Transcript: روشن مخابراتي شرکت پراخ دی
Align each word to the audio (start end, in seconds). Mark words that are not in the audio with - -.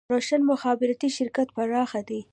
روشن 0.13 0.37
مخابراتي 0.51 1.09
شرکت 1.17 1.47
پراخ 1.55 1.95
دی 2.07 2.19